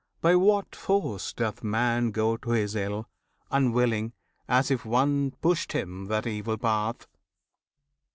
[0.19, 3.07] by what force doth man Go to his ill,
[3.51, 4.13] unwilling;
[4.47, 7.05] as if one Pushed him that evil path?